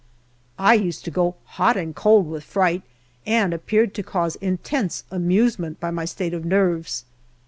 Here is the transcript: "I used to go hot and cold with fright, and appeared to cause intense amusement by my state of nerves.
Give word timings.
"I 0.57 0.73
used 0.73 1.05
to 1.05 1.11
go 1.11 1.35
hot 1.45 1.77
and 1.77 1.93
cold 1.95 2.27
with 2.27 2.43
fright, 2.43 2.81
and 3.23 3.53
appeared 3.53 3.93
to 3.93 4.01
cause 4.01 4.35
intense 4.37 5.03
amusement 5.11 5.79
by 5.79 5.91
my 5.91 6.05
state 6.05 6.33
of 6.33 6.43
nerves. 6.43 7.05